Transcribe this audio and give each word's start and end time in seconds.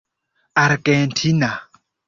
argentina 0.63 1.51